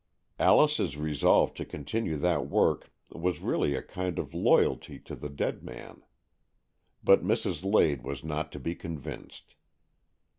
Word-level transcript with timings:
Alice's 0.39 0.97
resolve 0.97 1.53
to 1.53 1.63
continue 1.63 2.17
that 2.17 2.47
work 2.49 2.91
was 3.11 3.39
really 3.39 3.75
a 3.75 3.83
kind 3.83 4.17
of 4.17 4.33
loyalty 4.33 4.97
to 4.97 5.15
the 5.15 5.29
dead 5.29 5.61
man. 5.63 6.01
But 7.03 7.23
Mrs. 7.23 7.63
Lade 7.71 8.01
was 8.01 8.23
not 8.23 8.51
to 8.53 8.59
be 8.59 8.73
convinced. 8.73 9.53